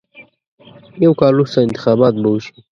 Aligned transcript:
یو 1.03 1.13
کال 1.19 1.31
وروسته 1.35 1.57
انتخابات 1.61 2.13
به 2.21 2.29
وشي. 2.33 2.57